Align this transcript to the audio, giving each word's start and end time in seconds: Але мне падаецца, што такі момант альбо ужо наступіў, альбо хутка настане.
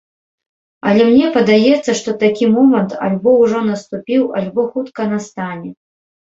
Але 0.91 1.03
мне 1.09 1.27
падаецца, 1.35 1.91
што 1.99 2.15
такі 2.23 2.45
момант 2.55 2.91
альбо 3.09 3.29
ужо 3.43 3.59
наступіў, 3.69 4.21
альбо 4.41 4.61
хутка 4.73 5.07
настане. 5.13 5.71